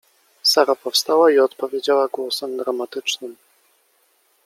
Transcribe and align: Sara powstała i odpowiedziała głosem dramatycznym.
Sara 0.43 0.75
powstała 0.75 1.31
i 1.31 1.39
odpowiedziała 1.39 2.07
głosem 2.07 2.57
dramatycznym. 2.57 3.35